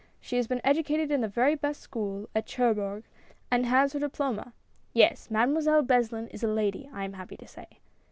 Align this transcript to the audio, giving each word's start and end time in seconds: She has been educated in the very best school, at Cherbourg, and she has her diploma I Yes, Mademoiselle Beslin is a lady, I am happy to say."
She 0.19 0.37
has 0.37 0.47
been 0.47 0.61
educated 0.63 1.11
in 1.11 1.21
the 1.21 1.27
very 1.27 1.53
best 1.53 1.79
school, 1.79 2.27
at 2.33 2.47
Cherbourg, 2.49 3.03
and 3.51 3.65
she 3.65 3.69
has 3.69 3.93
her 3.93 3.99
diploma 3.99 4.45
I 4.47 4.51
Yes, 4.93 5.29
Mademoiselle 5.29 5.83
Beslin 5.83 6.27
is 6.31 6.41
a 6.43 6.47
lady, 6.47 6.89
I 6.91 7.03
am 7.03 7.13
happy 7.13 7.37
to 7.37 7.47
say." 7.47 7.67